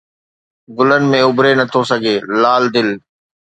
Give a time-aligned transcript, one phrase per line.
[0.77, 2.89] گلن ۾ اُڀري نٿو سگهي، لال دل